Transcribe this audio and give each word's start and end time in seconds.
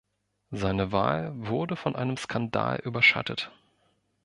Seine 0.49 0.91
Wahl 0.91 1.31
wurde 1.35 1.75
von 1.75 1.95
einem 1.95 2.17
Skandal 2.17 2.79
überschattet. 2.79 3.51